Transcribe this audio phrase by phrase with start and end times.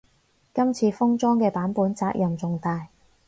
[0.51, 2.87] 今次封裝嘅版本責任重大